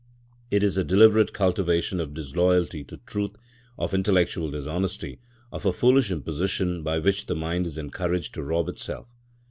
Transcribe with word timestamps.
It 0.49 0.63
is 0.63 0.77
a 0.77 0.83
deliberate 0.83 1.31
cultivation 1.31 1.99
of 1.99 2.15
disloyalty 2.15 2.83
to 2.85 2.97
truth, 3.05 3.35
of 3.77 3.93
intellectual 3.93 4.49
dishonesty, 4.49 5.19
of 5.51 5.63
a 5.63 5.71
foolish 5.71 6.09
imposition 6.09 6.81
by 6.81 6.97
which 6.97 7.27
the 7.27 7.35
mind 7.35 7.67
is 7.67 7.77
encouraged 7.77 8.33
to 8.33 8.41
rob 8.41 8.67
itself. 8.67 9.11